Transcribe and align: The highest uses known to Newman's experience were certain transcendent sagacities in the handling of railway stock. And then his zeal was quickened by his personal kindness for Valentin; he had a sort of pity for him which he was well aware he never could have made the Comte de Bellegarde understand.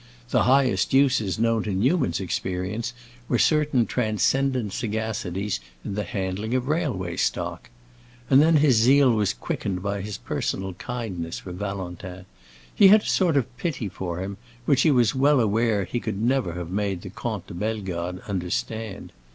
The 0.31 0.45
highest 0.45 0.95
uses 0.95 1.37
known 1.37 1.61
to 1.61 1.71
Newman's 1.73 2.19
experience 2.19 2.93
were 3.27 3.37
certain 3.37 3.85
transcendent 3.85 4.73
sagacities 4.73 5.59
in 5.85 5.93
the 5.93 6.05
handling 6.05 6.55
of 6.55 6.67
railway 6.67 7.17
stock. 7.17 7.69
And 8.27 8.41
then 8.41 8.55
his 8.57 8.77
zeal 8.77 9.11
was 9.11 9.31
quickened 9.35 9.83
by 9.83 10.01
his 10.01 10.17
personal 10.17 10.73
kindness 10.73 11.37
for 11.37 11.51
Valentin; 11.51 12.25
he 12.73 12.87
had 12.87 13.01
a 13.01 13.05
sort 13.05 13.37
of 13.37 13.57
pity 13.57 13.89
for 13.89 14.21
him 14.23 14.37
which 14.65 14.81
he 14.81 14.89
was 14.89 15.13
well 15.13 15.39
aware 15.39 15.83
he 15.85 16.01
never 16.07 16.53
could 16.53 16.57
have 16.57 16.71
made 16.71 17.03
the 17.03 17.11
Comte 17.11 17.45
de 17.45 17.53
Bellegarde 17.53 18.21
understand. 18.27 19.11